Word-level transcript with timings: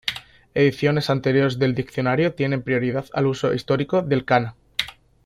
Ediciones 0.55 1.11
anteriores 1.11 1.59
del 1.59 1.75
diccionario 1.75 2.33
tienen 2.33 2.63
prioridad 2.63 3.05
al 3.13 3.27
uso 3.27 3.53
histórico 3.53 4.01
del 4.01 4.25
kana. 4.25 4.55